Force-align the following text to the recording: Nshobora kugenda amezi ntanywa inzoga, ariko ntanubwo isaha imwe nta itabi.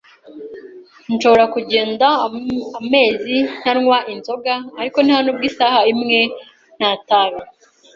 Nshobora 1.13 1.45
kugenda 1.53 2.07
amezi 2.79 3.35
ntanywa 3.61 3.97
inzoga, 4.13 4.53
ariko 4.79 4.97
ntanubwo 5.05 5.43
isaha 5.49 5.79
imwe 5.93 6.19
nta 6.77 6.89
itabi. 6.99 7.41